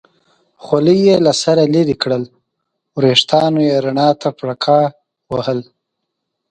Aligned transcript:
خولۍ 0.63 0.97
یې 1.07 1.15
له 1.25 1.33
سره 1.43 1.63
لرې 1.75 1.95
کړل، 2.03 2.23
وریښتانو 2.97 3.59
یې 3.69 3.75
رڼا 3.85 4.09
ته 4.21 4.27
پړکا 4.39 4.79
وهل. 5.33 5.59